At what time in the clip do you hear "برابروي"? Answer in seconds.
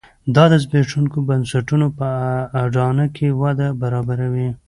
3.81-4.47